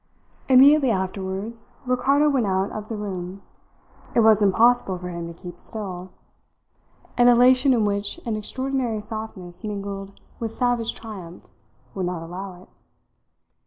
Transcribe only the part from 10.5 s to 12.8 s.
savage triumph would not allow it.